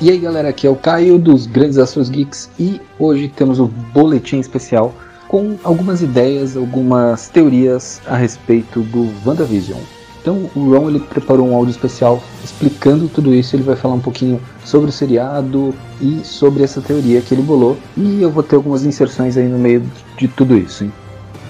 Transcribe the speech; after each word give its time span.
E 0.00 0.10
aí 0.10 0.18
galera, 0.18 0.50
aqui 0.50 0.64
é 0.64 0.70
o 0.70 0.76
Caio 0.76 1.18
dos 1.18 1.44
Grandes 1.44 1.76
Astros 1.76 2.08
Geeks 2.08 2.48
e 2.56 2.80
hoje 3.00 3.26
temos 3.26 3.58
o 3.58 3.66
boletim 3.66 4.38
especial 4.38 4.94
com 5.26 5.56
algumas 5.64 6.00
ideias, 6.02 6.56
algumas 6.56 7.28
teorias 7.28 8.00
a 8.06 8.16
respeito 8.16 8.82
do 8.82 9.12
WandaVision. 9.26 9.80
Então 10.20 10.48
o 10.54 10.70
Ron 10.70 10.90
ele 10.90 11.00
preparou 11.00 11.48
um 11.48 11.56
áudio 11.56 11.72
especial 11.72 12.22
explicando 12.44 13.08
tudo 13.08 13.34
isso, 13.34 13.56
ele 13.56 13.64
vai 13.64 13.74
falar 13.74 13.94
um 13.94 14.00
pouquinho 14.00 14.40
sobre 14.64 14.88
o 14.88 14.92
seriado 14.92 15.74
e 16.00 16.24
sobre 16.24 16.62
essa 16.62 16.80
teoria 16.80 17.20
que 17.20 17.34
ele 17.34 17.42
bolou 17.42 17.76
e 17.96 18.22
eu 18.22 18.30
vou 18.30 18.44
ter 18.44 18.54
algumas 18.54 18.84
inserções 18.84 19.36
aí 19.36 19.48
no 19.48 19.58
meio 19.58 19.82
de 20.16 20.28
tudo 20.28 20.56
isso. 20.56 20.84
Hein? 20.84 20.92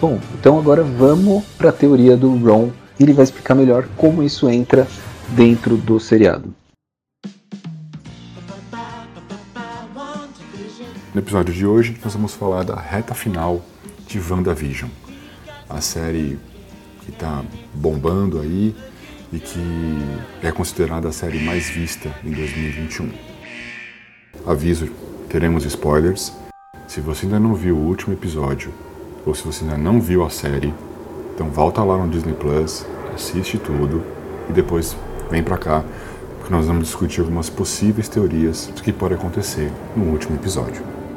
Bom, 0.00 0.18
então 0.40 0.58
agora 0.58 0.82
vamos 0.82 1.44
para 1.58 1.68
a 1.68 1.72
teoria 1.72 2.16
do 2.16 2.34
Ron 2.34 2.70
ele 2.98 3.12
vai 3.12 3.24
explicar 3.24 3.54
melhor 3.54 3.86
como 3.94 4.22
isso 4.22 4.48
entra 4.48 4.88
dentro 5.36 5.76
do 5.76 6.00
seriado. 6.00 6.54
No 11.18 11.24
episódio 11.24 11.52
de 11.52 11.66
hoje, 11.66 11.98
nós 12.04 12.12
vamos 12.12 12.32
falar 12.32 12.62
da 12.62 12.76
reta 12.76 13.12
final 13.12 13.60
de 14.06 14.20
WandaVision, 14.20 14.88
a 15.68 15.80
série 15.80 16.38
que 17.00 17.10
está 17.10 17.42
bombando 17.74 18.38
aí 18.38 18.72
e 19.32 19.40
que 19.40 19.58
é 20.44 20.52
considerada 20.52 21.08
a 21.08 21.12
série 21.12 21.40
mais 21.40 21.68
vista 21.68 22.14
em 22.22 22.30
2021. 22.30 23.10
Aviso, 24.46 24.88
teremos 25.28 25.64
spoilers. 25.64 26.32
Se 26.86 27.00
você 27.00 27.26
ainda 27.26 27.40
não 27.40 27.52
viu 27.52 27.76
o 27.76 27.84
último 27.84 28.12
episódio, 28.12 28.72
ou 29.26 29.34
se 29.34 29.42
você 29.42 29.64
ainda 29.64 29.76
não 29.76 30.00
viu 30.00 30.24
a 30.24 30.30
série, 30.30 30.72
então 31.34 31.50
volta 31.50 31.82
lá 31.82 31.96
no 31.98 32.08
Disney 32.08 32.34
Plus, 32.34 32.86
assiste 33.12 33.58
tudo 33.58 34.04
e 34.48 34.52
depois 34.52 34.96
vem 35.28 35.42
para 35.42 35.58
cá, 35.58 35.84
porque 36.38 36.54
nós 36.54 36.66
vamos 36.66 36.84
discutir 36.84 37.22
algumas 37.22 37.50
possíveis 37.50 38.08
teorias 38.08 38.68
do 38.68 38.80
que 38.80 38.92
pode 38.92 39.14
acontecer 39.14 39.68
no 39.96 40.12
último 40.12 40.36
episódio. 40.36 41.07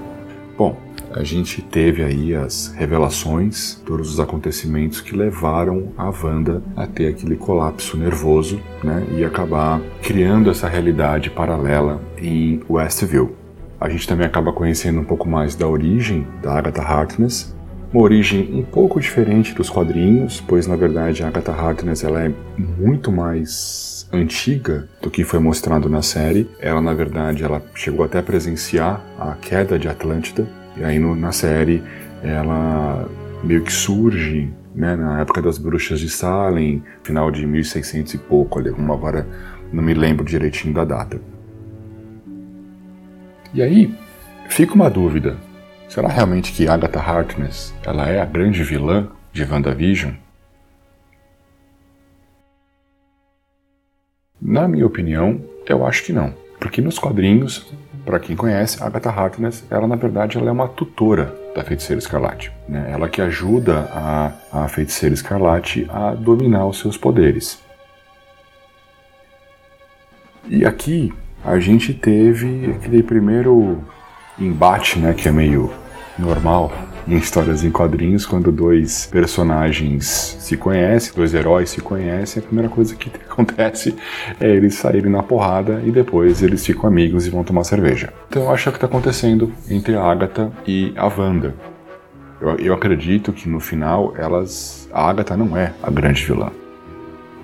Bom, 0.62 0.78
a 1.12 1.24
gente 1.24 1.60
teve 1.60 2.04
aí 2.04 2.36
as 2.36 2.68
revelações, 2.68 3.82
todos 3.84 4.14
os 4.14 4.20
acontecimentos 4.20 5.02
que 5.02 5.18
levaram 5.18 5.92
a 5.98 6.12
Wanda 6.12 6.62
a 6.76 6.86
ter 6.86 7.08
aquele 7.08 7.36
colapso 7.36 7.98
nervoso, 7.98 8.62
né, 8.84 9.04
e 9.18 9.26
acabar 9.26 9.82
criando 10.04 10.52
essa 10.52 10.70
realidade 10.70 11.32
paralela 11.32 12.00
em 12.16 12.62
Westview. 12.70 13.36
A 13.80 13.90
gente 13.90 14.08
também 14.08 14.28
acaba 14.28 14.54
conhecendo 14.54 15.00
um 15.00 15.04
pouco 15.04 15.28
mais 15.28 15.56
da 15.56 15.68
origem 15.68 16.28
da 16.44 16.54
Agatha 16.54 16.84
Harkness, 16.84 17.56
uma 17.92 18.04
origem 18.04 18.54
um 18.54 18.62
pouco 18.62 19.02
diferente 19.02 19.56
dos 19.56 19.68
quadrinhos, 19.68 20.40
pois 20.48 20.68
na 20.68 20.76
verdade 20.76 21.24
a 21.24 21.28
Agatha 21.30 21.54
Harkness 21.54 22.04
ela 22.04 22.22
é 22.24 22.32
muito 22.56 23.12
mais 23.12 24.01
antiga 24.12 24.88
do 25.02 25.10
que 25.10 25.24
foi 25.24 25.40
mostrado 25.40 25.90
na 25.90 26.02
série. 26.02 26.50
Ela 26.60 26.82
na 26.82 26.94
verdade 26.94 27.44
ela 27.44 27.62
chegou 27.76 28.06
até 28.06 28.20
a 28.20 28.24
presenciar 28.24 29.02
a 29.20 29.36
queda 29.36 29.78
de 29.80 29.88
Atlântida 29.88 30.48
e 30.78 30.84
aí 30.84 31.00
no, 31.00 31.16
na 31.16 31.32
série 31.32 31.84
ela 32.24 33.10
meio 33.44 33.64
que 33.64 33.74
surge 33.74 34.52
né, 34.74 34.96
na 34.96 35.22
época 35.22 35.42
das 35.42 35.58
bruxas 35.58 36.00
de 36.00 36.10
Salem, 36.10 36.84
final 37.04 37.30
de 37.32 37.46
1600 37.46 38.14
e 38.14 38.18
pouco, 38.18 38.60
ali, 38.60 38.70
agora 38.70 39.28
não 39.72 39.84
me 39.84 39.94
lembro 39.94 40.24
direitinho 40.24 40.74
da 40.74 40.86
data. 40.86 41.20
E 43.54 43.62
aí 43.62 43.94
fica 44.48 44.74
uma 44.74 44.90
dúvida. 44.90 45.38
Será 45.90 46.08
realmente 46.08 46.54
que 46.54 46.70
Agatha 46.70 47.00
Harkness 47.00 47.74
ela 47.86 48.08
é 48.08 48.22
a 48.22 48.26
grande 48.26 48.64
vilã 48.64 49.10
de 49.34 49.44
WandaVision? 49.44 50.14
Na 54.42 54.68
minha 54.68 54.88
opinião, 54.88 55.40
eu 55.68 55.86
acho 55.86 56.04
que 56.04 56.12
não. 56.12 56.34
Porque 56.60 56.82
nos 56.82 56.98
quadrinhos, 56.98 57.72
para 58.04 58.20
quem 58.20 58.36
conhece, 58.36 58.82
Agatha 58.82 59.10
Harkness, 59.10 59.64
ela 59.70 59.88
na 59.88 59.96
verdade 59.96 60.38
ela 60.38 60.50
é 60.50 60.52
uma 60.52 60.68
tutora 60.68 61.36
da 61.56 61.64
Feiticeira 61.64 62.00
Escarlate. 62.00 62.52
Né? 62.68 62.90
Ela 62.92 63.08
que 63.08 63.22
ajuda 63.22 63.88
a, 63.92 64.32
a 64.52 64.68
Feiticeira 64.68 65.14
Escarlate 65.14 65.88
a 65.90 66.16
dominar 66.16 66.66
os 66.66 66.80
seus 66.80 66.98
poderes. 66.98 67.62
E 70.50 70.66
aqui 70.66 71.14
a 71.46 71.60
gente 71.60 71.94
teve 71.94 72.72
aquele 72.72 73.04
primeiro 73.04 73.84
embate, 74.40 74.98
né, 74.98 75.14
que 75.14 75.28
é 75.28 75.32
meio 75.32 75.72
normal 76.18 76.72
em 77.08 77.18
histórias 77.18 77.64
em 77.64 77.72
quadrinhos, 77.72 78.26
quando 78.26 78.52
dois 78.52 79.08
personagens 79.08 80.06
se 80.40 80.56
conhecem, 80.56 81.14
dois 81.16 81.34
heróis 81.34 81.70
se 81.70 81.82
conhecem, 81.82 82.42
a 82.42 82.46
primeira 82.46 82.70
coisa 82.70 82.96
que 82.96 83.12
acontece 83.30 83.96
é 84.40 84.50
eles 84.50 84.76
saírem 84.76 85.12
na 85.12 85.24
porrada 85.24 85.82
e 85.86 85.92
depois 85.92 86.42
eles 86.42 86.66
ficam 86.66 86.88
amigos 86.88 87.26
e 87.26 87.30
vão 87.30 87.44
tomar 87.44 87.64
cerveja. 87.64 88.14
Então 88.30 88.44
eu 88.44 88.52
acho 88.52 88.70
que 88.72 88.78
está 88.78 88.88
acontecendo 88.88 89.52
entre 89.70 89.96
a 89.96 90.04
Agatha 90.04 90.52
e 90.68 90.94
a 90.96 91.08
Wanda. 91.08 91.54
Eu, 92.40 92.56
eu 92.56 92.74
acredito 92.74 93.32
que 93.32 93.48
no 93.48 93.60
final 93.60 94.14
elas. 94.18 94.90
A 94.92 95.10
Agatha 95.10 95.38
não 95.38 95.56
é 95.56 95.74
a 95.82 95.90
grande 95.92 96.26
vilã. 96.26 96.52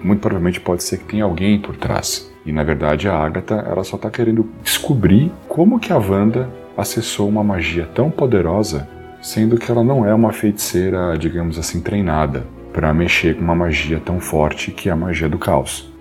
Muito 0.03 0.19
provavelmente 0.19 0.59
pode 0.59 0.84
ser 0.84 0.97
que 0.97 1.06
tenha 1.06 1.23
alguém 1.23 1.59
por 1.59 1.75
trás. 1.75 2.31
E 2.46 2.51
na 2.51 2.63
verdade 2.63 3.07
a 3.07 3.16
Agatha 3.16 3.56
ela 3.56 3.84
só 3.84 3.96
está 3.96 4.09
querendo 4.09 4.50
descobrir 4.63 5.31
como 5.47 5.79
que 5.79 5.91
a 5.91 5.97
Wanda 5.97 6.50
acessou 6.78 7.28
uma 7.28 7.44
magia 7.44 7.90
tão 7.94 8.09
poderosa, 8.12 8.88
sendo 9.22 9.57
que 9.57 9.72
ela 9.72 9.83
não 9.83 10.05
é 10.05 10.13
uma 10.13 10.31
feiticeira, 10.31 11.17
digamos 11.17 11.57
assim, 11.57 11.81
treinada 11.81 12.45
para 12.73 12.94
mexer 12.94 13.35
com 13.35 13.41
uma 13.41 13.55
magia 13.55 14.00
tão 14.00 14.19
forte 14.19 14.72
que 14.72 14.89
é 14.89 14.91
a 14.91 14.95
magia 14.95 15.28
do 15.28 15.38
caos. 15.38 15.91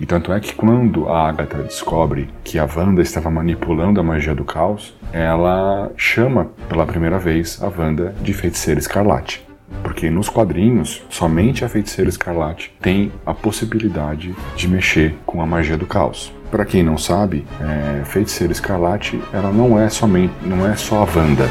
E 0.00 0.06
tanto 0.06 0.32
é 0.32 0.40
que 0.40 0.54
quando 0.54 1.08
a 1.08 1.28
Agatha 1.28 1.62
descobre 1.62 2.30
que 2.42 2.58
a 2.58 2.66
Wanda 2.66 3.02
estava 3.02 3.30
manipulando 3.30 4.00
a 4.00 4.02
magia 4.02 4.34
do 4.34 4.44
caos, 4.44 4.94
ela 5.12 5.90
chama 5.96 6.50
pela 6.68 6.86
primeira 6.86 7.18
vez 7.18 7.62
a 7.62 7.68
Wanda 7.68 8.14
de 8.22 8.32
feiticeira 8.32 8.80
escarlate. 8.80 9.46
Porque 9.82 10.10
nos 10.10 10.28
quadrinhos, 10.28 11.02
somente 11.08 11.64
a 11.64 11.68
feiticeira 11.68 12.08
escarlate 12.08 12.74
tem 12.80 13.12
a 13.24 13.34
possibilidade 13.34 14.34
de 14.56 14.68
mexer 14.68 15.14
com 15.24 15.42
a 15.42 15.46
magia 15.46 15.76
do 15.76 15.86
caos. 15.86 16.32
Para 16.52 16.66
quem 16.66 16.82
não 16.82 16.98
sabe, 16.98 17.46
é, 17.60 18.04
Feiticeira 18.04 18.52
Escarlate 18.52 19.18
ela 19.32 19.50
não 19.50 19.80
é 19.80 19.88
somente, 19.88 20.34
não 20.42 20.66
é 20.70 20.76
só 20.76 20.96
a 20.96 21.18
Wanda. 21.18 21.48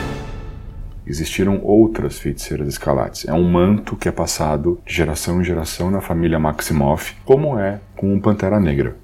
Existiram 1.12 1.60
outras 1.62 2.20
feiticeiras 2.20 2.70
escarlates. 2.70 3.28
É 3.28 3.34
um 3.34 3.44
manto 3.44 3.98
que 3.98 4.08
é 4.08 4.12
passado 4.14 4.80
de 4.86 4.94
geração 4.94 5.42
em 5.42 5.44
geração 5.44 5.92
na 5.92 6.00
família 6.00 6.40
Maximoff, 6.40 7.18
como 7.26 7.60
é 7.60 7.82
com 7.98 8.16
o 8.16 8.22
Pantera 8.22 8.62
Negra. 8.62 8.96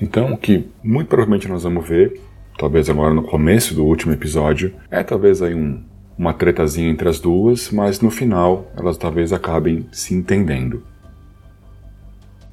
Então, 0.00 0.32
o 0.32 0.38
que 0.38 0.70
muito 0.82 1.08
provavelmente 1.08 1.46
nós 1.48 1.64
vamos 1.64 1.86
ver, 1.86 2.18
talvez 2.58 2.88
agora 2.88 3.12
no 3.12 3.24
começo 3.24 3.74
do 3.74 3.84
último 3.84 4.14
episódio, 4.14 4.74
é 4.90 5.02
talvez 5.02 5.42
aí 5.42 5.54
um, 5.54 5.82
uma 6.16 6.32
tretazinha 6.32 6.88
entre 6.88 7.06
as 7.06 7.20
duas, 7.20 7.70
mas 7.70 8.00
no 8.00 8.10
final 8.10 8.72
elas 8.78 8.96
talvez 8.96 9.34
acabem 9.34 9.86
se 9.92 10.14
entendendo. 10.14 10.82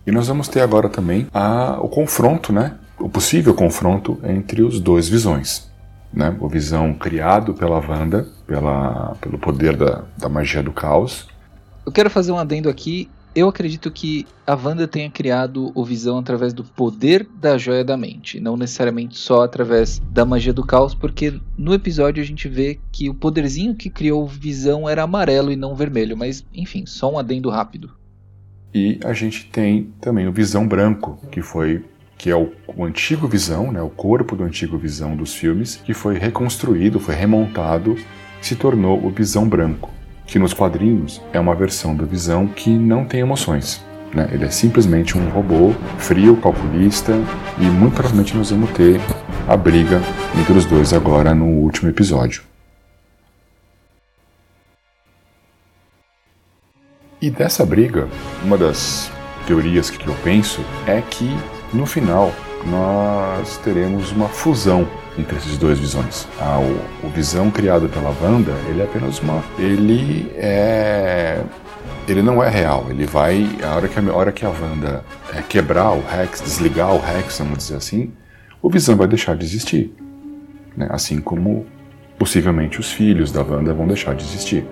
E 0.05 0.11
nós 0.11 0.27
vamos 0.27 0.49
ter 0.49 0.59
agora 0.59 0.89
também 0.89 1.27
a, 1.33 1.79
o 1.81 1.87
confronto, 1.87 2.51
né? 2.51 2.77
O 2.99 3.07
possível 3.07 3.53
confronto 3.53 4.19
entre 4.21 4.61
os 4.61 4.81
dois 4.81 5.07
visões. 5.07 5.70
Né? 6.13 6.35
O 6.39 6.47
visão 6.47 6.93
criado 6.93 7.53
pela 7.53 7.79
Wanda, 7.79 8.27
pela, 8.45 9.15
pelo 9.21 9.39
poder 9.39 9.77
da, 9.77 10.03
da 10.17 10.27
magia 10.27 10.61
do 10.61 10.71
caos. 10.71 11.27
Eu 11.85 11.91
quero 11.91 12.09
fazer 12.09 12.31
um 12.31 12.37
adendo 12.37 12.69
aqui. 12.69 13.09
Eu 13.33 13.47
acredito 13.47 13.89
que 13.89 14.27
a 14.45 14.55
Wanda 14.55 14.85
tenha 14.85 15.09
criado 15.09 15.71
o 15.73 15.85
Visão 15.85 16.17
através 16.17 16.51
do 16.51 16.65
poder 16.65 17.25
da 17.39 17.57
joia 17.57 17.81
da 17.81 17.95
mente, 17.95 18.41
não 18.41 18.57
necessariamente 18.57 19.17
só 19.17 19.43
através 19.43 19.99
da 20.11 20.25
magia 20.25 20.51
do 20.51 20.65
caos, 20.65 20.93
porque 20.93 21.39
no 21.57 21.73
episódio 21.73 22.21
a 22.21 22.25
gente 22.25 22.49
vê 22.49 22.77
que 22.91 23.09
o 23.09 23.13
poderzinho 23.13 23.73
que 23.73 23.89
criou 23.89 24.23
o 24.23 24.27
Visão 24.27 24.87
era 24.87 25.03
amarelo 25.03 25.49
e 25.49 25.55
não 25.55 25.75
vermelho, 25.75 26.17
mas 26.17 26.45
enfim, 26.53 26.85
só 26.85 27.13
um 27.13 27.17
adendo 27.17 27.49
rápido. 27.49 27.89
E 28.73 28.99
a 29.03 29.13
gente 29.13 29.45
tem 29.45 29.93
também 30.01 30.27
o 30.27 30.33
Visão 30.33 30.67
Branco, 30.67 31.17
que 31.31 31.41
foi 31.41 31.85
que 32.21 32.29
é 32.29 32.35
o, 32.35 32.51
o, 32.67 32.85
antigo 32.85 33.27
Visão, 33.27 33.71
né, 33.71 33.81
o 33.81 33.89
corpo 33.89 34.35
do 34.35 34.43
antigo 34.43 34.77
Visão 34.77 35.15
dos 35.15 35.33
filmes, 35.33 35.81
que 35.83 35.91
foi 35.91 36.19
reconstruído, 36.19 36.99
foi 36.99 37.15
remontado, 37.15 37.97
se 38.39 38.55
tornou 38.55 39.03
o 39.03 39.09
Visão 39.09 39.49
Branco, 39.49 39.89
que 40.27 40.37
nos 40.37 40.53
quadrinhos 40.53 41.19
é 41.33 41.39
uma 41.39 41.55
versão 41.55 41.95
do 41.95 42.05
Visão 42.05 42.45
que 42.47 42.69
não 42.69 43.05
tem 43.05 43.21
emoções. 43.21 43.83
Né? 44.13 44.29
Ele 44.31 44.45
é 44.45 44.51
simplesmente 44.51 45.17
um 45.17 45.29
robô 45.29 45.73
frio, 45.97 46.37
calculista, 46.37 47.13
e 47.57 47.63
muito 47.63 47.95
provavelmente 47.95 48.37
nós 48.37 48.51
vamos 48.51 48.69
ter 48.69 49.01
a 49.47 49.57
briga 49.57 49.99
entre 50.39 50.53
os 50.53 50.65
dois 50.65 50.93
agora 50.93 51.33
no 51.33 51.45
último 51.47 51.89
episódio. 51.89 52.43
E 57.19 57.31
dessa 57.31 57.65
briga, 57.65 58.07
uma 58.43 58.59
das 58.59 59.11
teorias 59.47 59.89
que 59.89 60.07
eu 60.07 60.15
penso 60.23 60.63
é 60.85 61.01
que 61.01 61.27
no 61.73 61.85
final 61.85 62.33
nós 62.65 63.57
teremos 63.57 64.11
uma 64.11 64.27
fusão 64.27 64.87
entre 65.17 65.37
esses 65.37 65.57
dois 65.57 65.79
visões. 65.79 66.27
Ah, 66.39 66.59
o, 66.59 67.07
o 67.07 67.09
visão 67.09 67.49
criado 67.49 67.89
pela 67.89 68.15
Wanda, 68.21 68.53
ele 68.69 68.81
é 68.81 68.83
apenas 68.83 69.19
uma. 69.19 69.43
Ele 69.57 70.31
é 70.35 71.43
ele 72.07 72.21
não 72.21 72.43
é 72.43 72.49
real. 72.49 72.87
Ele 72.89 73.05
vai. 73.05 73.47
A 73.63 73.75
hora 73.75 73.87
que 73.87 73.99
a, 73.99 74.01
a 74.01 74.15
hora 74.15 74.31
que 74.31 74.45
a 74.45 74.49
Wanda 74.49 75.03
é, 75.33 75.41
quebrar 75.41 75.91
o 75.91 76.01
Rex, 76.01 76.41
desligar 76.41 76.93
o 76.93 76.99
Rex, 76.99 77.39
vamos 77.39 77.59
dizer 77.59 77.75
assim, 77.75 78.11
o 78.61 78.69
Visão 78.69 78.95
vai 78.95 79.07
deixar 79.07 79.35
de 79.35 79.45
existir. 79.45 79.93
Né? 80.75 80.87
Assim 80.89 81.19
como 81.19 81.65
possivelmente 82.17 82.79
os 82.79 82.91
filhos 82.91 83.31
da 83.31 83.41
Wanda 83.41 83.73
vão 83.73 83.87
deixar 83.87 84.15
de 84.15 84.23
existir. 84.23 84.65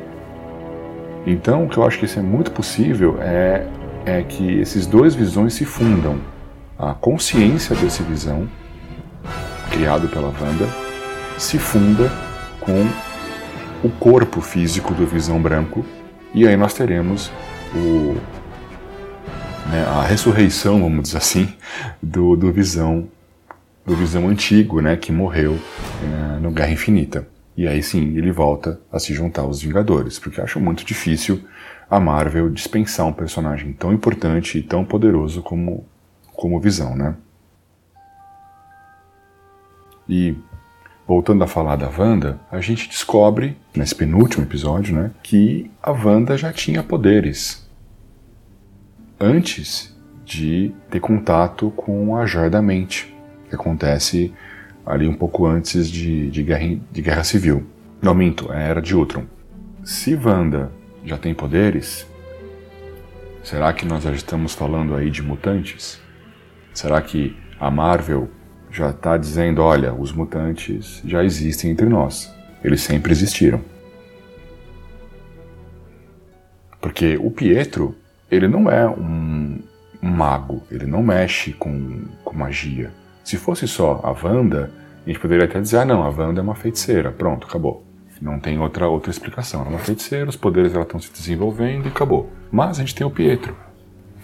Então, 1.25 1.65
o 1.65 1.69
que 1.69 1.77
eu 1.77 1.85
acho 1.85 1.99
que 1.99 2.05
isso 2.05 2.19
é 2.19 2.21
muito 2.21 2.51
possível 2.51 3.17
é, 3.21 3.65
é 4.05 4.23
que 4.23 4.59
esses 4.59 4.85
dois 4.85 5.15
visões 5.15 5.53
se 5.53 5.65
fundam. 5.65 6.19
A 6.79 6.93
consciência 6.93 7.75
desse 7.75 8.01
visão, 8.03 8.47
criado 9.69 10.07
pela 10.07 10.29
Wanda, 10.29 10.65
se 11.37 11.59
funda 11.59 12.09
com 12.61 12.87
o 13.85 13.89
corpo 13.89 14.39
físico 14.39 14.93
do 14.93 15.05
visão 15.05 15.41
branco, 15.41 15.85
e 16.33 16.47
aí 16.47 16.55
nós 16.55 16.73
teremos 16.73 17.29
o, 17.75 18.15
né, 19.69 19.85
a 19.87 20.03
ressurreição, 20.03 20.81
vamos 20.81 21.03
dizer 21.03 21.17
assim, 21.17 21.53
do, 22.01 22.37
do 22.37 22.49
visão 22.49 23.09
do 23.85 23.93
visão 23.93 24.29
antigo, 24.29 24.79
né, 24.79 24.95
que 24.95 25.11
morreu 25.11 25.59
é, 26.01 26.39
no 26.39 26.49
Guerra 26.49 26.71
Infinita. 26.71 27.27
E 27.57 27.67
aí 27.67 27.83
sim, 27.83 28.15
ele 28.15 28.31
volta 28.31 28.79
a 28.89 28.99
se 28.99 29.13
juntar 29.13 29.41
aos 29.41 29.61
Vingadores, 29.61 30.17
porque 30.17 30.39
acho 30.39 30.61
muito 30.61 30.85
difícil 30.85 31.43
a 31.89 31.99
Marvel 31.99 32.49
dispensar 32.49 33.05
um 33.05 33.11
personagem 33.11 33.73
tão 33.73 33.91
importante 33.91 34.59
e 34.59 34.63
tão 34.63 34.85
poderoso 34.85 35.41
como 35.41 35.85
como 36.39 36.57
Visão, 36.57 36.95
né? 36.95 37.15
E 40.07 40.33
voltando 41.05 41.43
a 41.43 41.47
falar 41.47 41.75
da 41.75 41.89
Wanda, 41.89 42.39
a 42.49 42.61
gente 42.61 42.87
descobre, 42.87 43.57
nesse 43.75 43.93
penúltimo 43.93 44.45
episódio, 44.45 44.95
né, 44.95 45.11
que 45.21 45.69
a 45.83 45.91
Wanda 45.91 46.37
já 46.37 46.53
tinha 46.53 46.81
poderes. 46.81 47.69
Antes 49.19 49.93
de 50.23 50.73
ter 50.89 51.01
contato 51.01 51.71
com 51.71 52.15
a 52.15 52.25
Joia 52.25 52.49
da 52.49 52.61
Mente, 52.61 53.13
que 53.49 53.55
acontece 53.55 54.33
ali 54.85 55.09
um 55.09 55.15
pouco 55.15 55.45
antes 55.45 55.91
de, 55.91 56.31
de, 56.31 56.41
guerra, 56.41 56.79
de 56.89 57.01
guerra 57.01 57.23
Civil. 57.25 57.65
Não 58.01 58.15
minto, 58.15 58.49
é 58.53 58.69
Era 58.69 58.81
de 58.81 58.95
Ultron. 58.95 59.25
Se 59.83 60.15
Wanda 60.15 60.71
já 61.03 61.17
tem 61.17 61.33
poderes, 61.33 62.07
será 63.43 63.73
que 63.73 63.85
nós 63.85 64.03
já 64.03 64.13
estamos 64.13 64.53
falando 64.53 64.95
aí 64.95 65.09
de 65.11 65.21
mutantes? 65.21 65.99
Será 66.73 67.01
que 67.01 67.35
a 67.59 67.69
Marvel 67.69 68.29
já 68.71 68.91
está 68.91 69.17
dizendo, 69.17 69.61
olha, 69.61 69.93
os 69.93 70.11
mutantes 70.11 71.01
já 71.05 71.23
existem 71.23 71.71
entre 71.71 71.87
nós. 71.87 72.33
Eles 72.63 72.81
sempre 72.81 73.11
existiram. 73.11 73.61
Porque 76.79 77.17
o 77.17 77.31
Pietro, 77.31 77.95
ele 78.31 78.47
não 78.47 78.69
é 78.69 78.87
um, 78.87 79.59
mago, 80.01 80.63
ele 80.71 80.85
não 80.85 81.03
mexe 81.03 81.53
com, 81.53 82.03
com 82.23 82.35
magia. 82.35 82.91
Se 83.23 83.37
fosse 83.37 83.67
só 83.67 83.99
a 84.03 84.11
Wanda, 84.11 84.71
a 85.05 85.09
gente 85.09 85.19
poderia 85.19 85.45
até 85.45 85.59
dizer, 85.59 85.77
ah 85.77 85.85
não, 85.85 86.03
a 86.03 86.09
Wanda 86.09 86.39
é 86.39 86.43
uma 86.43 86.55
feiticeira, 86.55 87.11
pronto, 87.11 87.47
acabou. 87.47 87.85
Não 88.21 88.39
tem 88.39 88.59
outra, 88.59 88.87
outra 88.87 89.11
explicação. 89.11 89.61
Ela 89.61 89.69
é 89.69 89.73
uma 89.73 89.79
feiticeira, 89.79 90.29
os 90.29 90.35
poderes 90.35 90.73
estão 90.73 90.99
se 90.99 91.11
desenvolvendo 91.11 91.85
e 91.85 91.89
acabou. 91.89 92.29
Mas 92.51 92.77
a 92.77 92.81
gente 92.81 92.95
tem 92.95 93.07
o 93.07 93.11
Pietro. 93.11 93.55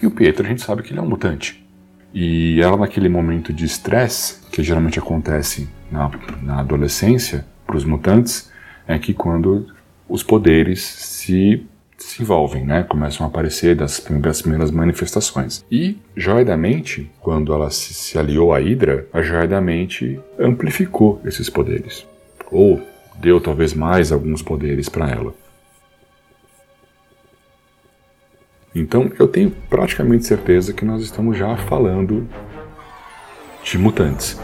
E 0.02 0.06
o 0.06 0.10
Pietro 0.10 0.44
a 0.44 0.48
gente 0.48 0.60
sabe 0.60 0.82
que 0.82 0.92
ele 0.92 0.98
é 0.98 1.02
um 1.02 1.08
mutante. 1.08 1.65
E 2.14 2.60
ela, 2.60 2.76
naquele 2.76 3.08
momento 3.08 3.52
de 3.52 3.64
estresse, 3.64 4.40
que 4.50 4.62
geralmente 4.62 4.98
acontece 4.98 5.68
na, 5.90 6.10
na 6.42 6.60
adolescência, 6.60 7.46
para 7.66 7.76
os 7.76 7.84
mutantes, 7.84 8.50
é 8.86 8.98
que 8.98 9.12
quando 9.12 9.66
os 10.08 10.22
poderes 10.22 10.82
se 10.82 11.66
se 11.98 12.22
envolvem, 12.22 12.64
né? 12.64 12.82
Começam 12.82 13.26
a 13.26 13.28
aparecer 13.28 13.74
das 13.74 13.98
primeiras, 13.98 14.42
primeiras 14.42 14.70
manifestações. 14.70 15.64
E 15.70 15.96
Joia 16.14 16.44
da 16.44 16.56
Mente, 16.56 17.10
quando 17.20 17.52
ela 17.52 17.70
se, 17.70 17.94
se 17.94 18.18
aliou 18.18 18.52
à 18.52 18.58
Hydra, 18.58 19.06
a 19.12 19.22
Joia 19.22 19.48
da 19.48 19.60
Mente 19.60 20.20
amplificou 20.38 21.20
esses 21.24 21.48
poderes. 21.48 22.06
Ou 22.50 22.80
deu 23.18 23.40
talvez 23.40 23.72
mais 23.72 24.12
alguns 24.12 24.42
poderes 24.42 24.88
para 24.88 25.10
ela. 25.10 25.34
Então 28.78 29.10
eu 29.18 29.26
tenho 29.26 29.50
praticamente 29.70 30.26
certeza 30.26 30.74
que 30.74 30.84
nós 30.84 31.02
estamos 31.02 31.38
já 31.38 31.56
falando 31.56 32.28
de 33.64 33.78
mutantes. 33.78 34.38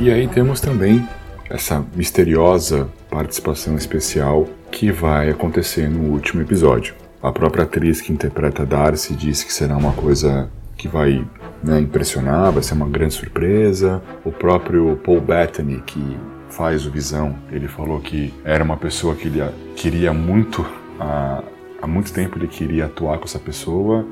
E 0.00 0.10
aí 0.10 0.26
temos 0.26 0.60
também 0.60 1.08
essa 1.48 1.84
misteriosa 1.94 2.88
participação 3.08 3.76
especial 3.76 4.48
que 4.72 4.90
vai 4.90 5.30
acontecer 5.30 5.88
no 5.88 6.10
último 6.12 6.42
episódio. 6.42 6.94
A 7.22 7.30
própria 7.30 7.62
atriz 7.62 8.00
que 8.00 8.12
interpreta 8.12 8.66
Darcy 8.66 9.14
disse 9.14 9.46
que 9.46 9.52
será 9.52 9.76
uma 9.76 9.92
coisa 9.92 10.50
que 10.76 10.88
vai 10.88 11.24
né, 11.62 11.78
impressionar, 11.78 12.50
vai 12.50 12.62
ser 12.64 12.74
uma 12.74 12.88
grande 12.88 13.14
surpresa. 13.14 14.02
O 14.24 14.32
próprio 14.32 14.96
Paul 15.04 15.20
Bettany, 15.20 15.80
que 15.86 16.16
faz 16.50 16.84
o 16.86 16.90
Visão, 16.90 17.36
ele 17.52 17.68
falou 17.68 18.00
que 18.00 18.34
era 18.44 18.64
uma 18.64 18.76
pessoa 18.76 19.14
que 19.14 19.28
ele 19.28 19.42
queria 19.76 20.12
muito 20.12 20.66
a, 20.98 21.42
há 21.80 21.86
muito 21.86 22.12
tempo 22.12 22.38
ele 22.38 22.48
queria 22.48 22.86
atuar 22.86 23.18
com 23.18 23.24
essa 23.24 23.38
pessoa 23.38 24.06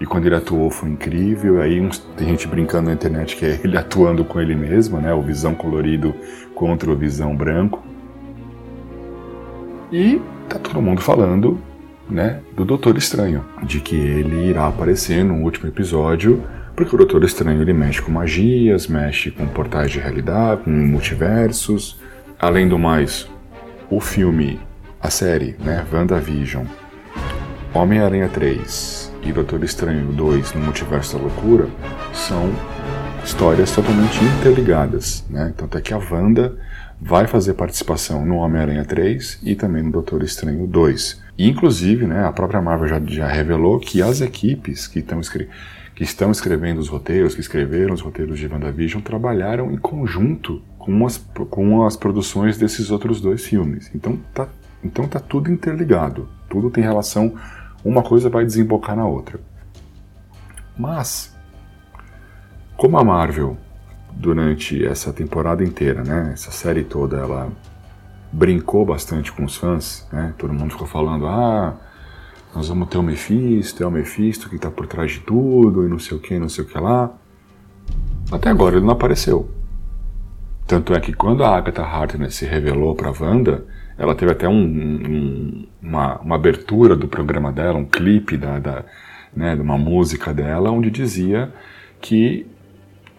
e 0.00 0.04
quando 0.04 0.26
ele 0.26 0.34
atuou 0.34 0.70
foi 0.70 0.90
incrível. 0.90 1.60
Aí 1.60 1.80
uns, 1.80 1.98
tem 2.16 2.28
gente 2.28 2.46
brincando 2.46 2.88
na 2.88 2.94
internet 2.94 3.36
que 3.36 3.44
é 3.44 3.60
ele 3.64 3.76
atuando 3.78 4.24
com 4.24 4.40
ele 4.40 4.54
mesmo, 4.54 5.00
né? 5.00 5.12
O 5.12 5.22
visão 5.22 5.54
colorido 5.54 6.14
contra 6.54 6.90
o 6.90 6.96
visão 6.96 7.34
branco. 7.34 7.82
E 9.90 10.20
tá 10.48 10.58
todo 10.58 10.82
mundo 10.82 11.00
falando, 11.00 11.58
né, 12.10 12.40
do 12.54 12.64
Doutor 12.64 12.96
Estranho, 12.96 13.44
de 13.62 13.80
que 13.80 13.94
ele 13.94 14.48
irá 14.48 14.66
aparecer 14.66 15.24
no 15.24 15.42
último 15.42 15.68
episódio, 15.68 16.42
porque 16.74 16.94
o 16.94 16.98
Doutor 16.98 17.22
Estranho 17.24 17.62
ele 17.62 17.72
mexe 17.72 18.02
com 18.02 18.10
magias, 18.10 18.86
mexe 18.86 19.30
com 19.30 19.46
portais 19.46 19.90
de 19.90 19.98
realidade, 19.98 20.62
com 20.62 20.70
multiversos. 20.70 22.00
Além 22.38 22.68
do 22.68 22.78
mais, 22.78 23.28
o 23.88 24.00
filme, 24.00 24.58
a 25.00 25.08
série, 25.08 25.56
né, 25.64 25.86
WandaVision, 25.92 26.64
Homem-Aranha 27.76 28.30
3 28.30 29.12
e 29.22 29.32
Doutor 29.32 29.62
Estranho 29.62 30.10
2 30.10 30.54
no 30.54 30.60
Multiverso 30.62 31.14
da 31.14 31.22
Loucura 31.22 31.68
são 32.14 32.50
histórias 33.22 33.70
totalmente 33.70 34.18
interligadas, 34.24 35.22
né? 35.28 35.52
Tanto 35.54 35.76
é 35.76 35.82
que 35.82 35.92
a 35.92 35.98
Wanda 35.98 36.56
vai 36.98 37.26
fazer 37.26 37.52
participação 37.52 38.24
no 38.24 38.36
Homem-Aranha 38.36 38.82
3 38.82 39.40
e 39.42 39.54
também 39.54 39.82
no 39.82 39.92
Doutor 39.92 40.22
Estranho 40.22 40.66
2. 40.66 41.20
E, 41.36 41.46
inclusive, 41.46 42.06
né, 42.06 42.24
a 42.24 42.32
própria 42.32 42.62
Marvel 42.62 42.88
já, 42.88 42.98
já 43.04 43.28
revelou 43.28 43.78
que 43.78 44.00
as 44.00 44.22
equipes 44.22 44.86
que 44.86 45.00
estão, 45.00 45.20
que 45.94 46.02
estão 46.02 46.30
escrevendo 46.30 46.78
os 46.78 46.88
roteiros, 46.88 47.34
que 47.34 47.42
escreveram 47.42 47.92
os 47.92 48.00
roteiros 48.00 48.38
de 48.38 48.46
WandaVision, 48.46 49.02
trabalharam 49.02 49.70
em 49.70 49.76
conjunto 49.76 50.62
com 50.78 51.04
as, 51.04 51.18
com 51.50 51.84
as 51.84 51.94
produções 51.94 52.56
desses 52.56 52.90
outros 52.90 53.20
dois 53.20 53.44
filmes. 53.44 53.90
Então 53.94 54.18
tá, 54.32 54.48
então 54.82 55.06
tá 55.06 55.20
tudo 55.20 55.52
interligado, 55.52 56.26
tudo 56.48 56.70
tem 56.70 56.82
relação 56.82 57.34
uma 57.88 58.02
coisa 58.02 58.28
vai 58.28 58.44
desembocar 58.44 58.96
na 58.96 59.06
outra. 59.06 59.38
Mas, 60.76 61.34
como 62.76 62.98
a 62.98 63.04
Marvel, 63.04 63.56
durante 64.12 64.84
essa 64.84 65.12
temporada 65.12 65.62
inteira, 65.62 66.02
né, 66.02 66.30
essa 66.32 66.50
série 66.50 66.82
toda, 66.82 67.16
ela 67.16 67.50
brincou 68.32 68.84
bastante 68.84 69.32
com 69.32 69.44
os 69.44 69.56
fãs, 69.56 70.06
né, 70.12 70.34
todo 70.36 70.52
mundo 70.52 70.72
ficou 70.72 70.86
falando, 70.86 71.26
ah, 71.26 71.74
nós 72.54 72.68
vamos 72.68 72.88
ter 72.88 72.98
o 72.98 73.02
Mephisto, 73.02 73.82
é 73.82 73.86
o 73.86 73.90
Mephisto 73.90 74.48
que 74.48 74.56
está 74.56 74.70
por 74.70 74.86
trás 74.86 75.12
de 75.12 75.20
tudo, 75.20 75.86
e 75.86 75.88
não 75.88 75.98
sei 75.98 76.16
o 76.16 76.20
que, 76.20 76.38
não 76.38 76.48
sei 76.48 76.64
o 76.64 76.66
que 76.66 76.78
lá. 76.78 77.14
Até 78.32 78.50
agora 78.50 78.76
ele 78.76 78.84
não 78.84 78.92
apareceu. 78.92 79.48
Tanto 80.66 80.92
é 80.92 81.00
que 81.00 81.12
quando 81.12 81.44
a 81.44 81.56
Agatha 81.56 81.82
Harkness 81.82 82.34
se 82.34 82.44
revelou 82.44 82.96
para 82.96 83.12
Wanda, 83.12 83.64
ela 83.98 84.14
teve 84.14 84.32
até 84.32 84.48
um, 84.48 84.62
um, 84.62 85.66
uma, 85.82 86.18
uma, 86.20 86.34
abertura 86.34 86.94
do 86.94 87.08
programa 87.08 87.50
dela, 87.50 87.78
um 87.78 87.84
clipe 87.84 88.36
da, 88.36 88.58
da, 88.58 88.84
né, 89.34 89.54
de 89.54 89.62
uma 89.62 89.78
música 89.78 90.34
dela, 90.34 90.70
onde 90.70 90.90
dizia 90.90 91.52
que 92.00 92.46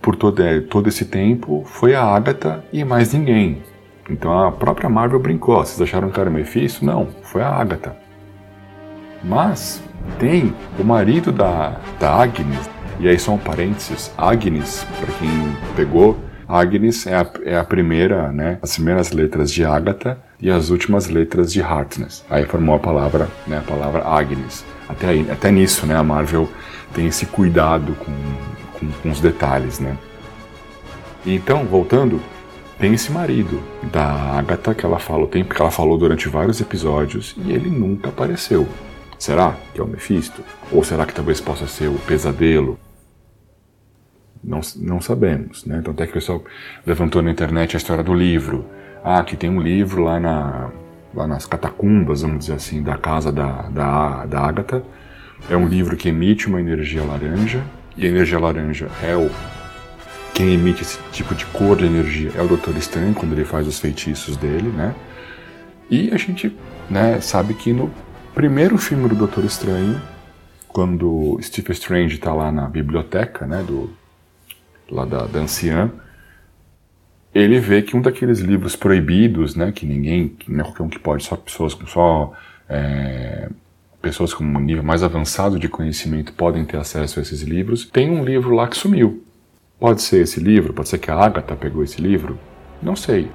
por 0.02 0.16
todo, 0.16 0.42
é, 0.42 0.60
todo 0.62 0.88
esse 0.88 1.06
tempo 1.06 1.64
foi 1.66 1.96
a 1.96 2.04
Agatha 2.04 2.64
e 2.72 2.84
mais 2.84 3.14
ninguém. 3.14 3.64
Então 4.10 4.48
a 4.48 4.52
própria 4.52 4.90
Marvel 4.90 5.20
brincou. 5.20 5.58
Vocês 5.58 5.82
acharam 5.82 6.10
que 6.10 6.20
era 6.20 6.30
Mephisto? 6.30 6.86
Não, 6.86 7.08
foi 7.24 7.42
a 7.42 7.50
Agatha. 7.50 7.98
Mas 9.24 9.84
tem 10.20 10.54
o 10.80 10.84
marido 10.84 11.32
da, 11.32 11.82
da 12.00 12.22
Agnes, 12.22 12.70
e 13.00 13.08
aí 13.08 13.18
são 13.18 13.38
parênteses, 13.38 14.14
Agnes, 14.18 14.86
para 15.00 15.14
quem 15.16 15.30
pegou, 15.76 16.18
Agnes 16.48 17.06
é 17.06 17.16
a, 17.16 17.30
é 17.44 17.58
a 17.58 17.64
primeira, 17.64 18.32
né, 18.32 18.60
as 18.62 18.76
primeiras 18.76 19.12
letras 19.12 19.52
de 19.52 19.66
Agatha 19.66 20.18
e 20.40 20.50
as 20.50 20.70
últimas 20.70 21.08
letras 21.08 21.52
de 21.52 21.62
Harkness. 21.62 22.24
Aí 22.30 22.46
formou 22.46 22.76
a 22.76 22.80
palavra, 22.80 23.28
né, 23.48 23.58
a 23.58 23.62
palavra 23.62 24.04
Agnes. 24.06 24.66
Até, 24.88 25.08
aí, 25.10 25.32
até 25.32 25.52
nisso, 25.52 25.86
né, 25.86 25.96
a 25.96 26.04
Marvel 26.04 26.50
tem 26.94 27.08
esse 27.08 27.26
cuidado 27.26 27.94
com, 27.96 28.14
com, 28.80 28.92
com 28.92 29.10
os 29.10 29.20
detalhes, 29.20 29.80
né. 29.80 29.98
Então, 31.26 31.66
voltando, 31.66 32.22
tem 32.80 32.94
esse 32.94 33.12
marido 33.12 33.62
da 33.92 34.04
Agatha 34.04 34.74
que 34.76 34.86
ela 34.86 35.00
fala 35.00 35.24
o 35.24 35.28
tempo 35.28 35.54
que 35.54 35.62
ela 35.62 35.72
falou 35.72 35.98
durante 35.98 36.30
vários 36.30 36.62
episódios 36.62 37.36
e 37.44 37.52
ele 37.52 37.70
nunca 37.70 38.10
apareceu. 38.10 38.68
Será 39.18 39.58
que 39.74 39.82
é 39.82 39.84
o 39.84 39.88
Mephisto? 39.88 40.44
Ou 40.72 40.84
será 40.84 41.06
que 41.06 41.14
talvez 41.14 41.42
possa 41.42 41.66
ser 41.66 41.88
o 41.88 41.98
Pesadelo? 42.00 42.80
Não, 44.44 44.62
não 44.76 45.02
sabemos, 45.02 45.66
né? 45.66 45.80
Então 45.80 45.92
até 45.92 46.06
que 46.06 46.12
o 46.12 46.14
pessoal 46.14 46.44
levantou 46.86 47.22
na 47.22 47.32
internet 47.32 47.76
a 47.76 47.78
história 47.78 48.04
do 48.04 48.14
livro. 48.14 48.66
Ah, 49.04 49.24
que 49.24 49.36
tem 49.36 49.50
um 49.50 49.62
livro 49.62 50.04
lá, 50.04 50.20
na, 50.20 50.70
lá 51.14 51.28
nas 51.28 51.46
catacumbas, 51.46 52.22
vamos 52.22 52.40
dizer 52.40 52.54
assim, 52.54 52.82
da 52.84 52.98
casa 52.98 53.32
da, 53.32 53.64
da, 53.64 54.26
da 54.26 54.42
Agatha. 54.42 54.84
É 55.50 55.56
um 55.56 55.68
livro 55.68 55.96
que 55.96 56.10
emite 56.10 56.48
uma 56.48 56.60
energia 56.60 57.04
laranja, 57.04 57.64
e 57.96 58.06
a 58.06 58.10
energia 58.10 58.40
laranja 58.40 58.90
é 59.04 59.16
o 59.16 59.30
quem 60.38 60.54
emite 60.54 60.84
esse 60.84 61.00
tipo 61.12 61.34
de 61.34 61.48
cor 61.48 61.76
de 61.76 61.86
energia 61.86 62.32
é 62.36 62.42
o 62.44 62.48
Doutor 62.48 62.78
Estranho 62.78 63.12
quando 63.16 63.32
ele 63.32 63.44
faz 63.44 63.68
os 63.68 63.80
feitiços 63.80 64.38
dele, 64.38 64.70
né? 64.70 64.94
E 65.90 66.12
a 66.12 66.18
gente, 66.18 66.56
né, 66.88 67.20
sabe 67.20 67.56
que 67.56 67.74
no 67.74 67.90
primeiro 68.36 68.78
filme 68.78 69.10
do 69.10 69.16
Doutor 69.16 69.44
Estranho, 69.44 70.00
quando 70.68 71.40
Stephen 71.42 71.74
Strange 71.74 72.16
está 72.18 72.36
lá 72.36 72.52
na 72.52 72.68
biblioteca, 72.68 73.48
né, 73.48 73.64
do 73.64 73.90
lá 74.92 75.06
da, 75.06 75.26
da 75.26 75.40
anciã, 75.40 75.92
ele 77.38 77.60
vê 77.60 77.82
que 77.82 77.96
um 77.96 78.02
daqueles 78.02 78.40
livros 78.40 78.76
proibidos, 78.76 79.56
né, 79.56 79.72
que 79.72 79.86
ninguém, 79.86 80.30
que 80.30 80.52
não 80.52 80.62
é 80.62 80.64
qualquer 80.64 80.84
um 80.84 80.90
que 80.90 81.00
pode, 81.00 81.24
só 81.24 81.36
pessoas 81.36 81.74
com 81.74 81.86
só 81.86 82.34
é, 82.68 83.50
pessoas 84.02 84.34
com 84.34 84.44
um 84.44 84.60
nível 84.60 84.84
mais 84.84 85.04
avançado 85.04 85.60
de 85.60 85.70
conhecimento 85.70 86.34
podem 86.34 86.66
ter 86.66 86.78
acesso 86.78 87.20
a 87.20 87.22
esses 87.22 87.42
livros. 87.42 87.86
Tem 87.86 88.10
um 88.10 88.24
livro 88.24 88.56
lá 88.56 88.68
que 88.68 88.76
sumiu. 88.76 89.24
Pode 89.80 90.02
ser 90.02 90.22
esse 90.22 90.40
livro, 90.40 90.74
pode 90.74 90.90
ser 90.90 90.98
que 90.98 91.12
a 91.12 91.16
Agatha 91.16 91.56
pegou 91.56 91.84
esse 91.84 92.02
livro, 92.02 92.40
não 92.82 92.96
sei. 92.96 93.30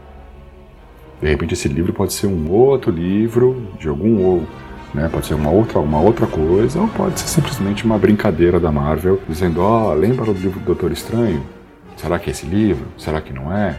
De 1.20 1.28
repente 1.28 1.54
esse 1.54 1.68
livro 1.68 1.92
pode 1.92 2.12
ser 2.12 2.26
um 2.26 2.50
outro 2.50 2.90
livro 2.90 3.68
de 3.78 3.86
algum 3.86 4.20
ou, 4.24 4.46
né? 4.92 5.08
Pode 5.08 5.26
ser 5.26 5.34
uma 5.34 5.50
outra, 5.50 5.78
uma 5.78 6.00
outra 6.00 6.26
coisa, 6.26 6.80
ou 6.80 6.88
pode 6.88 7.20
ser 7.20 7.28
simplesmente 7.28 7.84
uma 7.84 7.96
brincadeira 7.96 8.58
da 8.58 8.72
Marvel, 8.72 9.20
dizendo, 9.28 9.60
ó, 9.60 9.92
oh, 9.92 9.94
lembra 9.94 10.24
do 10.24 10.32
livro 10.32 10.58
do 10.58 10.66
Doutor 10.66 10.90
Estranho? 10.90 11.44
Será 12.02 12.18
que 12.18 12.30
é 12.30 12.32
esse 12.32 12.44
livro? 12.44 12.88
Será 12.98 13.20
que 13.20 13.32
não 13.32 13.56
é? 13.56 13.76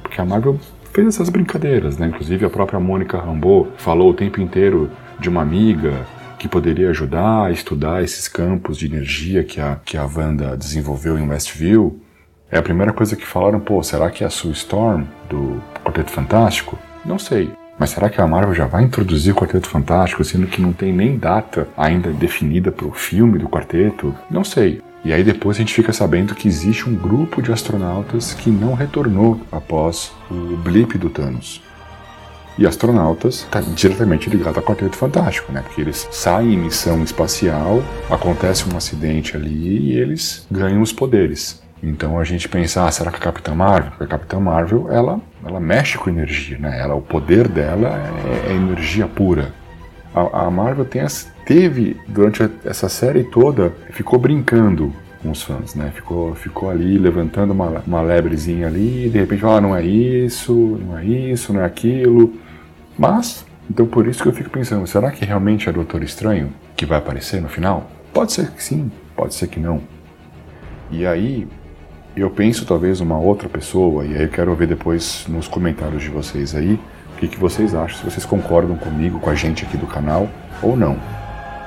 Porque 0.00 0.20
a 0.20 0.24
Marvel 0.24 0.60
fez 0.92 1.08
essas 1.08 1.28
brincadeiras, 1.28 1.98
né? 1.98 2.06
Inclusive 2.06 2.46
a 2.46 2.50
própria 2.50 2.78
Mônica 2.78 3.18
Rambeau 3.18 3.66
falou 3.76 4.10
o 4.10 4.14
tempo 4.14 4.40
inteiro 4.40 4.88
de 5.18 5.28
uma 5.28 5.42
amiga 5.42 6.06
que 6.38 6.46
poderia 6.46 6.88
ajudar 6.90 7.46
a 7.46 7.50
estudar 7.50 8.00
esses 8.04 8.28
campos 8.28 8.78
de 8.78 8.86
energia 8.86 9.42
que 9.42 9.60
a, 9.60 9.80
que 9.84 9.96
a 9.96 10.04
Wanda 10.04 10.56
desenvolveu 10.56 11.18
em 11.18 11.28
Westview. 11.28 12.00
É 12.48 12.58
a 12.58 12.62
primeira 12.62 12.92
coisa 12.92 13.16
que 13.16 13.26
falaram, 13.26 13.58
pô, 13.58 13.82
será 13.82 14.08
que 14.08 14.22
é 14.22 14.28
a 14.28 14.30
Sue 14.30 14.52
Storm 14.52 15.02
do 15.28 15.60
Quarteto 15.84 16.12
Fantástico? 16.12 16.78
Não 17.04 17.18
sei. 17.18 17.50
Mas 17.76 17.90
será 17.90 18.08
que 18.08 18.20
a 18.20 18.26
Marvel 18.26 18.54
já 18.54 18.66
vai 18.66 18.84
introduzir 18.84 19.32
o 19.32 19.36
Quarteto 19.36 19.68
Fantástico, 19.68 20.22
sendo 20.22 20.46
que 20.46 20.62
não 20.62 20.72
tem 20.72 20.92
nem 20.92 21.18
data 21.18 21.66
ainda 21.76 22.12
definida 22.12 22.70
para 22.70 22.86
o 22.86 22.92
filme 22.92 23.36
do 23.36 23.48
quarteto? 23.48 24.14
Não 24.30 24.44
sei. 24.44 24.80
E 25.04 25.12
aí 25.12 25.24
depois 25.24 25.56
a 25.56 25.60
gente 25.60 25.72
fica 25.72 25.92
sabendo 25.92 26.34
que 26.34 26.46
existe 26.46 26.88
um 26.88 26.94
grupo 26.94 27.40
de 27.40 27.50
astronautas 27.50 28.34
que 28.34 28.50
não 28.50 28.74
retornou 28.74 29.40
após 29.50 30.12
o 30.30 30.56
blip 30.58 30.98
do 30.98 31.08
Thanos. 31.08 31.62
E 32.58 32.66
astronautas 32.66 33.36
está 33.36 33.60
diretamente 33.60 34.28
ligado 34.28 34.58
ao 34.58 34.62
Quarteto 34.62 34.96
Fantástico, 34.96 35.50
né? 35.50 35.62
Porque 35.62 35.80
eles 35.80 36.06
saem 36.10 36.52
em 36.52 36.58
missão 36.58 37.02
espacial, 37.02 37.82
acontece 38.10 38.68
um 38.70 38.76
acidente 38.76 39.34
ali 39.34 39.92
e 39.92 39.98
eles 39.98 40.46
ganham 40.50 40.82
os 40.82 40.92
poderes. 40.92 41.62
Então 41.82 42.18
a 42.18 42.24
gente 42.24 42.46
pensa, 42.46 42.84
ah, 42.84 42.92
será 42.92 43.10
que 43.10 43.16
a 43.16 43.20
Capitã 43.20 43.54
Marvel? 43.54 43.90
Porque 43.92 44.04
a 44.04 44.08
Capitã 44.08 44.38
Marvel, 44.38 44.88
ela, 44.90 45.18
ela 45.42 45.58
mexe 45.58 45.96
com 45.96 46.10
energia, 46.10 46.58
né? 46.58 46.78
Ela, 46.78 46.94
o 46.94 47.00
poder 47.00 47.48
dela 47.48 47.98
é, 48.46 48.50
é 48.50 48.54
energia 48.54 49.08
pura. 49.08 49.54
A, 50.14 50.44
a 50.44 50.50
Marvel 50.50 50.84
tem, 50.84 51.00
teve, 51.50 51.96
durante 52.06 52.48
essa 52.64 52.88
série 52.88 53.24
toda, 53.24 53.72
ficou 53.90 54.20
brincando 54.20 54.92
com 55.20 55.32
os 55.32 55.42
fãs, 55.42 55.74
né? 55.74 55.90
Ficou, 55.92 56.32
ficou 56.36 56.70
ali 56.70 56.96
levantando 56.96 57.52
uma, 57.52 57.82
uma 57.84 58.00
lebrezinha 58.00 58.68
ali, 58.68 59.10
de 59.10 59.18
repente, 59.18 59.44
ah, 59.44 59.60
não 59.60 59.74
é 59.74 59.82
isso, 59.84 60.54
não 60.86 60.96
é 60.96 61.04
isso, 61.04 61.52
não 61.52 61.60
é 61.60 61.64
aquilo. 61.64 62.34
Mas, 62.96 63.44
então 63.68 63.84
por 63.84 64.06
isso 64.06 64.22
que 64.22 64.28
eu 64.28 64.32
fico 64.32 64.48
pensando, 64.48 64.86
será 64.86 65.10
que 65.10 65.24
realmente 65.24 65.68
é 65.68 65.72
Doutor 65.72 66.04
Estranho 66.04 66.52
que 66.76 66.86
vai 66.86 66.98
aparecer 66.98 67.42
no 67.42 67.48
final? 67.48 67.90
Pode 68.12 68.32
ser 68.32 68.52
que 68.52 68.62
sim, 68.62 68.88
pode 69.16 69.34
ser 69.34 69.48
que 69.48 69.58
não. 69.58 69.80
E 70.88 71.04
aí, 71.04 71.48
eu 72.14 72.30
penso 72.30 72.64
talvez 72.64 73.00
uma 73.00 73.18
outra 73.18 73.48
pessoa, 73.48 74.04
e 74.04 74.14
aí 74.14 74.22
eu 74.22 74.28
quero 74.28 74.54
ver 74.54 74.68
depois 74.68 75.26
nos 75.28 75.48
comentários 75.48 76.00
de 76.00 76.10
vocês 76.10 76.54
aí, 76.54 76.78
o 77.12 77.18
que, 77.18 77.26
que 77.26 77.40
vocês 77.40 77.74
acham, 77.74 77.98
se 77.98 78.04
vocês 78.04 78.24
concordam 78.24 78.76
comigo, 78.76 79.18
com 79.18 79.30
a 79.30 79.34
gente 79.34 79.64
aqui 79.64 79.76
do 79.76 79.88
canal, 79.88 80.28
ou 80.62 80.76
não. 80.76 81.19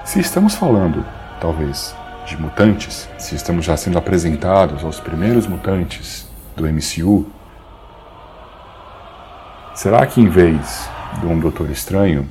Se 0.04 0.20
estamos 0.20 0.54
falando, 0.54 1.04
talvez, 1.40 1.96
de 2.28 2.40
mutantes, 2.40 3.10
se 3.18 3.36
estamos 3.36 3.64
já 3.64 3.78
sendo 3.78 3.98
apresentados 3.98 4.84
aos 4.84 5.00
primeiros 5.00 5.48
mutantes 5.48 6.30
do 6.58 6.68
MCU, 6.68 7.26
será 9.74 10.06
que 10.06 10.20
em 10.20 10.28
vez 10.28 10.90
de 11.20 11.26
um 11.26 11.40
Doutor 11.40 11.70
Estranho, 11.72 12.30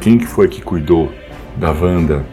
quem 0.00 0.16
que 0.16 0.26
foi 0.26 0.48
que 0.48 0.62
cuidou 0.62 1.12
da 1.56 1.70
Wanda 1.70 2.24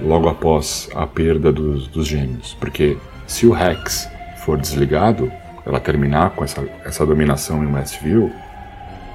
logo 0.00 0.28
após 0.28 0.88
a 0.94 1.06
perda 1.06 1.52
dos, 1.52 1.88
dos 1.88 2.06
gêmeos? 2.06 2.54
Porque 2.54 2.96
se 3.26 3.46
o 3.46 3.52
Rex 3.52 4.08
for 4.38 4.56
desligado, 4.56 5.30
ela 5.66 5.80
terminar 5.80 6.30
com 6.30 6.44
essa, 6.44 6.64
essa 6.84 7.04
dominação 7.04 7.64
em 7.64 7.74
Westview, 7.74 8.32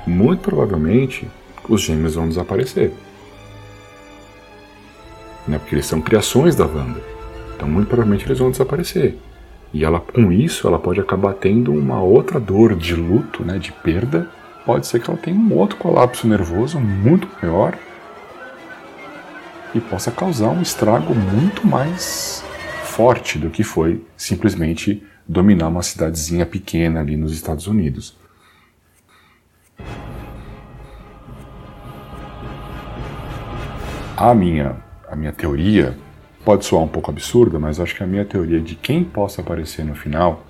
muito 0.06 0.42
provavelmente 0.42 1.28
os 1.68 1.82
gêmeos 1.82 2.16
vão 2.16 2.28
desaparecer. 2.28 2.92
Né? 5.48 5.58
Porque 5.60 5.76
eles 5.76 5.86
são 5.86 6.02
criações 6.02 6.56
da 6.56 6.66
Wanda. 6.66 7.02
Então, 7.56 7.68
muito 7.68 7.88
provavelmente 7.88 8.26
eles 8.26 8.40
vão 8.40 8.52
desaparecer. 8.52 9.18
E 9.74 9.84
ela, 9.84 10.00
com 10.00 10.32
isso, 10.32 10.68
ela 10.68 10.80
pode 10.80 11.00
acabar 11.00 11.34
tendo 11.34 11.74
uma 11.74 12.02
outra 12.02 12.40
dor 12.40 12.76
de 12.76 12.96
luto, 12.96 13.44
né, 13.44 13.58
de 13.58 13.72
perda. 13.72 14.30
Pode 14.66 14.88
ser 14.88 15.02
que 15.02 15.10
ela 15.10 15.20
tenha 15.20 15.38
um 15.38 15.54
outro 15.54 15.78
colapso 15.78 16.28
nervoso 16.28 16.80
muito 16.80 17.28
maior 17.42 17.78
e 19.74 19.80
possa 19.80 20.12
causar 20.12 20.50
um 20.50 20.62
estrago 20.62 21.14
muito 21.14 21.66
mais 21.66 22.44
forte 22.84 23.38
do 23.38 23.50
que 23.50 23.64
foi 23.64 24.04
simplesmente 24.16 25.04
dominar 25.28 25.68
uma 25.68 25.84
cidadezinha 25.84 26.46
pequena 26.46 27.02
ali 27.02 27.18
nos 27.18 27.34
Estados 27.34 27.68
Unidos. 27.68 28.16
A 34.18 34.34
minha, 34.34 34.78
a 35.08 35.16
minha 35.16 35.32
teoria 35.32 35.96
pode 36.44 36.66
soar 36.66 36.82
um 36.82 36.88
pouco 36.88 37.12
absurda, 37.12 37.60
mas 37.60 37.80
acho 37.80 37.96
que 37.96 38.02
a 38.02 38.08
minha 38.08 38.26
teoria 38.26 38.60
de 38.60 38.74
quem 38.74 39.04
possa 39.04 39.42
aparecer 39.42 39.86
no 39.86 39.94
final, 39.94 40.44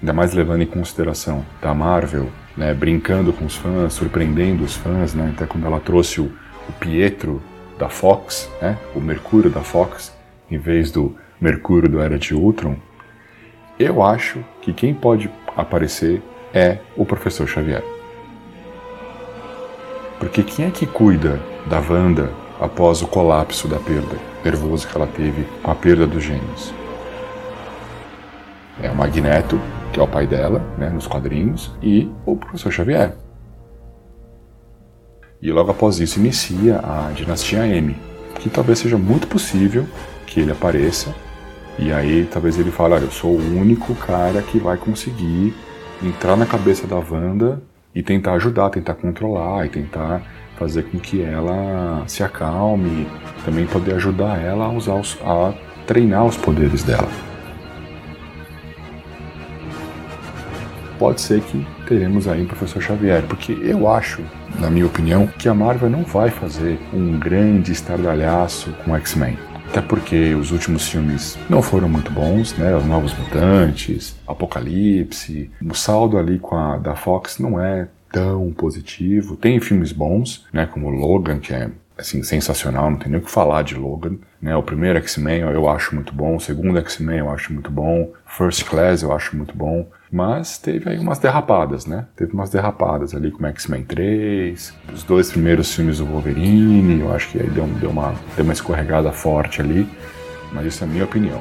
ainda 0.00 0.12
mais 0.12 0.34
levando 0.34 0.62
em 0.62 0.66
consideração 0.66 1.46
da 1.62 1.72
Marvel, 1.72 2.28
né, 2.56 2.74
brincando 2.74 3.32
com 3.32 3.44
os 3.44 3.54
fãs, 3.54 3.92
surpreendendo 3.92 4.64
os 4.64 4.74
fãs, 4.74 5.14
né, 5.14 5.32
até 5.32 5.46
quando 5.46 5.64
ela 5.64 5.78
trouxe 5.78 6.20
o, 6.20 6.24
o 6.68 6.72
Pietro 6.80 7.40
da 7.78 7.88
Fox, 7.88 8.50
né, 8.60 8.76
o 8.96 9.00
Mercúrio 9.00 9.48
da 9.48 9.60
Fox, 9.60 10.12
em 10.50 10.58
vez 10.58 10.90
do 10.90 11.16
Mercúrio 11.40 11.88
do 11.88 12.00
Era 12.00 12.18
de 12.18 12.34
Ultron, 12.34 12.74
eu 13.78 14.02
acho 14.02 14.44
que 14.60 14.72
quem 14.72 14.92
pode 14.92 15.30
aparecer 15.56 16.20
é 16.52 16.78
o 16.96 17.06
Professor 17.06 17.46
Xavier. 17.46 17.84
Porque 20.18 20.42
quem 20.42 20.66
é 20.66 20.70
que 20.72 20.84
cuida 20.84 21.40
da 21.68 21.78
Wanda 21.78 22.42
após 22.64 23.02
o 23.02 23.06
colapso 23.06 23.68
da 23.68 23.78
perda? 23.78 24.16
nervoso 24.44 24.86
que 24.86 24.94
ela 24.94 25.06
teve 25.06 25.46
com 25.62 25.70
a 25.70 25.74
perda 25.74 26.06
dos 26.06 26.22
gêmeos. 26.22 26.74
É 28.82 28.90
o 28.90 28.94
Magneto, 28.94 29.58
que 29.90 29.98
é 29.98 30.02
o 30.02 30.08
pai 30.08 30.26
dela, 30.26 30.60
né, 30.76 30.90
nos 30.90 31.06
quadrinhos, 31.06 31.72
e 31.82 32.10
o 32.26 32.36
professor 32.36 32.70
Xavier. 32.70 33.16
E 35.40 35.50
logo 35.50 35.70
após 35.70 35.98
isso 35.98 36.18
inicia 36.18 36.78
a 36.80 37.10
dinastia 37.12 37.66
M, 37.66 37.96
que 38.38 38.50
talvez 38.50 38.80
seja 38.80 38.98
muito 38.98 39.26
possível 39.26 39.86
que 40.26 40.40
ele 40.40 40.52
apareça 40.52 41.14
e 41.78 41.92
aí 41.92 42.28
talvez 42.30 42.58
ele 42.58 42.70
fale, 42.70 42.94
olha, 42.94 43.04
eu 43.04 43.10
sou 43.10 43.32
o 43.32 43.58
único 43.58 43.94
cara 43.94 44.40
que 44.42 44.58
vai 44.58 44.76
conseguir 44.76 45.54
entrar 46.02 46.36
na 46.36 46.46
cabeça 46.46 46.86
da 46.86 46.96
Wanda 46.96 47.60
e 47.94 48.02
tentar 48.02 48.34
ajudar, 48.34 48.70
tentar 48.70 48.94
controlar 48.94 49.66
e 49.66 49.68
tentar 49.68 50.22
fazer 50.56 50.84
com 50.84 50.98
que 50.98 51.22
ela 51.22 52.04
se 52.06 52.22
acalme, 52.22 53.06
também 53.44 53.66
poder 53.66 53.94
ajudar 53.94 54.40
ela 54.40 54.66
a 54.66 54.70
usar 54.70 54.94
os, 54.94 55.18
a 55.22 55.52
treinar 55.86 56.24
os 56.24 56.36
poderes 56.36 56.82
dela. 56.82 57.08
Pode 60.98 61.20
ser 61.20 61.40
que 61.42 61.66
teremos 61.86 62.28
aí 62.28 62.44
o 62.44 62.46
Professor 62.46 62.80
Xavier, 62.80 63.22
porque 63.24 63.52
eu 63.60 63.88
acho, 63.88 64.22
na 64.58 64.70
minha 64.70 64.86
opinião, 64.86 65.26
que 65.26 65.48
a 65.48 65.54
Marvel 65.54 65.90
não 65.90 66.04
vai 66.04 66.30
fazer 66.30 66.78
um 66.92 67.18
grande 67.18 67.72
estardalhaço 67.72 68.72
com 68.84 68.96
X-Men. 68.96 69.36
Até 69.68 69.80
porque 69.80 70.34
os 70.34 70.52
últimos 70.52 70.88
filmes 70.88 71.36
não 71.50 71.60
foram 71.60 71.88
muito 71.88 72.08
bons, 72.12 72.56
né? 72.56 72.76
Os 72.76 72.84
Novos 72.84 73.12
Mutantes, 73.18 74.14
Apocalipse, 74.24 75.50
o 75.60 75.74
saldo 75.74 76.16
ali 76.16 76.38
com 76.38 76.56
a 76.56 76.78
da 76.78 76.94
Fox 76.94 77.40
não 77.40 77.60
é 77.60 77.88
tão 78.14 78.52
positivo. 78.52 79.36
Tem 79.36 79.58
filmes 79.58 79.90
bons, 79.90 80.46
né, 80.52 80.66
como 80.66 80.88
Logan, 80.88 81.40
que 81.40 81.52
é 81.52 81.68
assim 81.98 82.22
sensacional, 82.22 82.90
não 82.90 82.98
tem 82.98 83.10
nem 83.10 83.20
o 83.20 83.24
que 83.24 83.30
falar 83.30 83.62
de 83.62 83.76
Logan, 83.76 84.16
né? 84.42 84.56
O 84.56 84.62
primeiro 84.64 84.98
X-Men 84.98 85.42
eu 85.42 85.68
acho 85.68 85.94
muito 85.94 86.12
bom, 86.12 86.34
o 86.34 86.40
segundo 86.40 86.76
X-Men 86.78 87.18
eu 87.18 87.30
acho 87.30 87.52
muito 87.52 87.70
bom, 87.70 88.12
First 88.26 88.64
Class 88.64 89.02
eu 89.02 89.12
acho 89.12 89.36
muito 89.36 89.56
bom, 89.56 89.88
mas 90.10 90.58
teve 90.58 90.90
aí 90.90 90.98
umas 90.98 91.20
derrapadas, 91.20 91.86
né? 91.86 92.06
Teve 92.16 92.32
umas 92.32 92.50
derrapadas 92.50 93.14
ali 93.14 93.30
com 93.30 93.46
X-Men 93.46 93.84
3, 93.84 94.74
os 94.92 95.04
dois 95.04 95.30
primeiros 95.30 95.72
filmes 95.72 95.98
do 95.98 96.06
Wolverine, 96.06 97.00
eu 97.00 97.14
acho 97.14 97.30
que 97.30 97.40
aí 97.40 97.48
deu, 97.50 97.64
deu, 97.66 97.90
uma, 97.90 98.12
deu 98.34 98.44
uma 98.44 98.52
escorregada 98.52 99.12
forte 99.12 99.60
ali, 99.60 99.88
mas 100.52 100.66
isso 100.66 100.82
é 100.82 100.88
a 100.88 100.90
minha 100.90 101.04
opinião. 101.04 101.40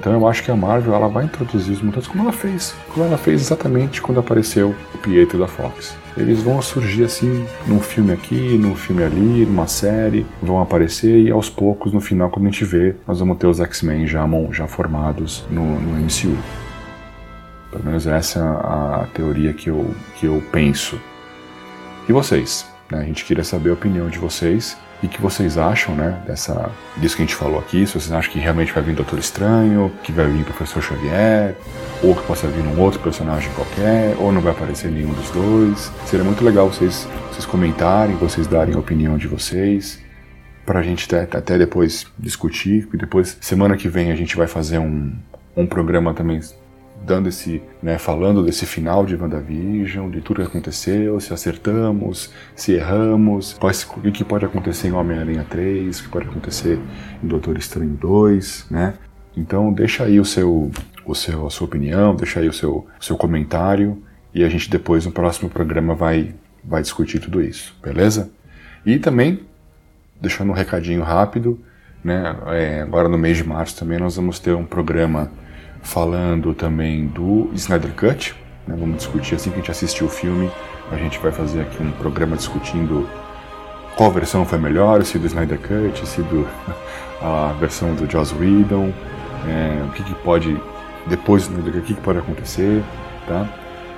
Então 0.00 0.14
eu 0.14 0.26
acho 0.26 0.42
que 0.42 0.50
a 0.50 0.56
Marvel 0.56 0.94
ela 0.94 1.08
vai 1.08 1.26
introduzir 1.26 1.74
os 1.74 1.82
mutantes 1.82 2.08
como 2.08 2.22
ela 2.22 2.32
fez, 2.32 2.74
como 2.88 3.04
ela 3.04 3.18
fez 3.18 3.42
exatamente 3.42 4.00
quando 4.00 4.18
apareceu 4.18 4.74
o 4.94 4.98
Pietro 4.98 5.38
da 5.38 5.46
Fox. 5.46 5.94
Eles 6.16 6.42
vão 6.42 6.60
surgir 6.62 7.04
assim 7.04 7.46
num 7.66 7.80
filme 7.80 8.10
aqui, 8.10 8.56
num 8.56 8.74
filme 8.74 9.04
ali, 9.04 9.44
numa 9.44 9.66
série, 9.66 10.26
vão 10.42 10.58
aparecer 10.58 11.20
e 11.20 11.30
aos 11.30 11.50
poucos 11.50 11.92
no 11.92 12.00
final 12.00 12.30
quando 12.30 12.46
a 12.46 12.50
gente 12.50 12.64
vê, 12.64 12.96
nós 13.06 13.20
vamos 13.20 13.36
ter 13.36 13.46
os 13.46 13.60
X-Men 13.60 14.06
já, 14.06 14.26
já 14.52 14.66
formados 14.66 15.44
no, 15.50 15.78
no 15.78 16.00
MCU. 16.00 16.36
Pelo 17.70 17.84
menos 17.84 18.06
essa 18.06 18.40
é 18.40 18.42
a 18.42 19.06
teoria 19.12 19.52
que 19.52 19.68
eu, 19.68 19.94
que 20.16 20.26
eu 20.26 20.42
penso. 20.50 20.98
E 22.08 22.12
vocês? 22.12 22.66
Né? 22.90 23.00
A 23.00 23.04
gente 23.04 23.24
queria 23.24 23.44
saber 23.44 23.68
a 23.68 23.74
opinião 23.74 24.08
de 24.08 24.18
vocês 24.18 24.78
e 25.02 25.08
que 25.08 25.20
vocês 25.20 25.56
acham, 25.56 25.94
né, 25.94 26.20
dessa, 26.26 26.70
disso 26.96 27.16
que 27.16 27.22
a 27.22 27.26
gente 27.26 27.34
falou 27.34 27.58
aqui, 27.58 27.86
se 27.86 27.92
vocês 27.92 28.12
acham 28.12 28.32
que 28.32 28.38
realmente 28.38 28.72
vai 28.72 28.82
vir 28.82 28.94
Doutor 28.94 29.18
Estranho, 29.18 29.90
que 30.02 30.12
vai 30.12 30.26
vir 30.26 30.44
Professor 30.44 30.82
Xavier, 30.82 31.56
ou 32.02 32.14
que 32.14 32.22
possa 32.26 32.46
vir 32.48 32.62
um 32.62 32.80
outro 32.80 33.00
personagem 33.00 33.50
qualquer, 33.52 34.16
ou 34.18 34.30
não 34.30 34.40
vai 34.40 34.52
aparecer 34.52 34.90
nenhum 34.90 35.12
dos 35.12 35.30
dois. 35.30 35.90
Seria 36.06 36.24
muito 36.24 36.44
legal 36.44 36.68
vocês, 36.68 37.08
vocês 37.30 37.46
comentarem, 37.46 38.16
vocês 38.16 38.46
darem 38.46 38.74
a 38.74 38.78
opinião 38.78 39.16
de 39.16 39.26
vocês, 39.26 40.00
para 40.66 40.80
a 40.80 40.82
gente 40.82 41.12
até, 41.12 41.38
até 41.38 41.58
depois 41.58 42.06
discutir, 42.18 42.88
e 42.92 42.96
depois, 42.96 43.36
semana 43.40 43.76
que 43.76 43.88
vem, 43.88 44.12
a 44.12 44.16
gente 44.16 44.36
vai 44.36 44.46
fazer 44.46 44.78
um, 44.78 45.12
um 45.56 45.66
programa 45.66 46.14
também 46.14 46.40
dando 47.04 47.28
esse, 47.28 47.62
né, 47.82 47.98
falando 47.98 48.42
desse 48.42 48.66
final 48.66 49.06
de 49.06 49.16
WandaVision, 49.16 50.10
de 50.10 50.20
tudo 50.20 50.42
que 50.42 50.48
aconteceu, 50.48 51.18
se 51.18 51.32
acertamos, 51.32 52.32
se 52.54 52.72
erramos, 52.72 53.56
o 53.96 54.12
que 54.12 54.24
pode 54.24 54.44
acontecer 54.44 54.88
em 54.88 54.92
Homem-Aranha 54.92 55.46
3, 55.48 55.98
o 55.98 56.02
que 56.04 56.08
pode 56.08 56.28
acontecer 56.28 56.78
em 57.22 57.26
Doutor 57.26 57.56
Estranho 57.56 57.94
2, 57.94 58.66
né? 58.70 58.94
Então 59.36 59.72
deixa 59.72 60.04
aí 60.04 60.20
o 60.20 60.24
seu, 60.24 60.70
o 61.04 61.14
seu, 61.14 61.46
a 61.46 61.50
sua 61.50 61.66
opinião, 61.66 62.14
deixa 62.14 62.40
aí 62.40 62.48
o 62.48 62.52
seu, 62.52 62.86
o 63.00 63.04
seu 63.04 63.16
comentário 63.16 64.02
e 64.34 64.44
a 64.44 64.48
gente 64.48 64.68
depois 64.68 65.06
no 65.06 65.12
próximo 65.12 65.48
programa 65.48 65.94
vai, 65.94 66.34
vai 66.62 66.82
discutir 66.82 67.18
tudo 67.18 67.42
isso, 67.42 67.74
beleza? 67.82 68.30
E 68.84 68.98
também, 68.98 69.40
deixando 70.20 70.50
um 70.50 70.54
recadinho 70.54 71.02
rápido, 71.02 71.58
né, 72.02 72.36
é, 72.48 72.82
agora 72.82 73.08
no 73.08 73.18
mês 73.18 73.36
de 73.36 73.44
março 73.44 73.76
também 73.76 73.98
nós 73.98 74.16
vamos 74.16 74.38
ter 74.38 74.54
um 74.54 74.64
programa 74.64 75.30
falando 75.82 76.54
também 76.54 77.06
do 77.06 77.50
Snyder 77.54 77.92
Cut. 77.92 78.34
Né? 78.66 78.76
Vamos 78.78 78.98
discutir 78.98 79.34
assim 79.34 79.50
que 79.50 79.56
a 79.56 79.58
gente 79.58 79.70
assistir 79.70 80.04
o 80.04 80.08
filme. 80.08 80.50
A 80.90 80.96
gente 80.96 81.18
vai 81.18 81.32
fazer 81.32 81.62
aqui 81.62 81.82
um 81.82 81.90
programa 81.92 82.36
discutindo 82.36 83.08
qual 83.96 84.10
versão 84.10 84.44
foi 84.44 84.58
melhor, 84.58 85.04
se 85.04 85.18
do 85.18 85.26
Snyder 85.26 85.58
Cut, 85.58 86.06
se 86.06 86.22
do 86.22 86.46
a 87.20 87.52
versão 87.60 87.94
do 87.94 88.10
Joss 88.10 88.34
Whedon, 88.34 88.92
é, 89.46 89.84
o 89.84 89.92
que, 89.92 90.02
que, 90.02 90.14
pode 90.16 90.56
depois 91.06 91.46
do 91.46 91.58
Snyder 91.58 91.72
Cut, 91.72 91.78
o 91.78 91.86
que, 91.86 91.94
que, 91.94 92.00
pode 92.00 92.18
acontecer, 92.18 92.82
tá? 93.26 93.46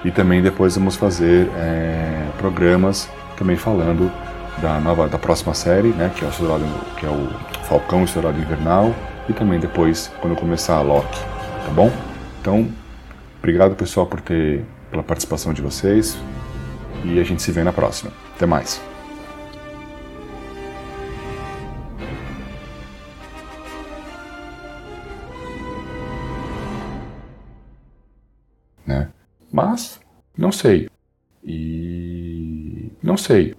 E 0.05 0.11
também 0.11 0.43
depois 0.43 0.75
vamos 0.75 0.97
fazer 0.97 1.49
é, 1.57 2.27
programas 2.39 3.09
também 3.37 3.57
falando 3.57 4.11
da 4.61 4.81
nova, 4.81 5.09
da 5.09 5.19
próxima 5.19 5.55
série, 5.55 5.89
né? 5.89 6.11
Que 6.15 6.25
é 6.25 6.29
o 6.29 6.31
que 6.97 7.07
é 7.07 7.09
o 7.09 7.29
Falcão 7.65 8.05
Estourado 8.05 8.39
Invernal 8.39 8.93
e 9.29 9.33
também 9.33 9.61
depois 9.61 10.11
quando 10.21 10.35
começar 10.35 10.77
a 10.77 10.83
Loki 10.83 11.32
tá 11.65 11.71
bom? 11.75 11.91
Então, 12.41 12.69
obrigado 13.39 13.75
pessoal 13.75 14.07
por 14.07 14.21
ter 14.21 14.65
pela 14.91 15.03
participação 15.03 15.53
de 15.55 15.63
vocês 15.63 16.19
e 17.05 17.19
a 17.19 17.25
gente 17.25 17.43
se 17.43 17.51
vê 17.51 17.65
na 17.65 17.73
próxima. 17.73 18.13
Até 18.37 18.47
mais. 18.47 18.81
Né? 28.87 29.09
Mas 29.51 30.01
não 30.37 30.53
sei. 30.53 30.89
E 31.43 32.93
não 33.03 33.17
sei. 33.17 33.55